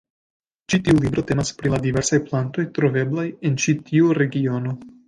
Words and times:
Ĉi 0.73 0.79
tiu 0.87 1.01
libro 1.03 1.25
temas 1.33 1.53
pri 1.61 1.73
la 1.75 1.81
diversaj 1.85 2.21
plantoj 2.31 2.67
troveblaj 2.79 3.31
en 3.51 3.65
ĉi 3.67 3.79
tiu 3.93 4.15
regiono. 4.23 4.79